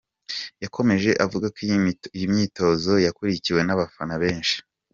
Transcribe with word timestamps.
Yakomeje 0.63 1.09
avuga 1.25 1.45
ko 1.53 1.57
iyi 2.13 2.25
myitozo 2.33 2.93
yakurikiwe 3.05 3.61
n’abafana 3.63 4.15
benshi. 4.23 4.55